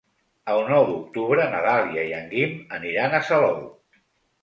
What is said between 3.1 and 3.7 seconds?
a Salou.